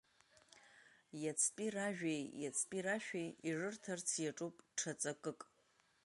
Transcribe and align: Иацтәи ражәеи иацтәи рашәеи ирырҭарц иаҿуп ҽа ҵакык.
Иацтәи 1.23 1.69
ражәеи 1.75 2.23
иацтәи 2.41 2.81
рашәеи 2.85 3.27
ирырҭарц 3.47 4.07
иаҿуп 4.23 4.55
ҽа 4.77 4.91
ҵакык. 5.01 5.39